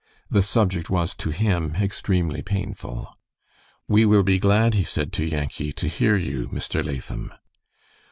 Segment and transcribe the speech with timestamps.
[0.31, 3.15] The subject was to him extremely painful.
[3.87, 6.83] "We will be glad," he said to Yankee, "to hear you, Mr.
[6.83, 7.31] Latham."